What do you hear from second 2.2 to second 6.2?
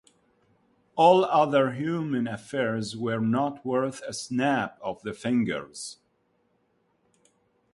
affairs were not worth a snap of the fingers.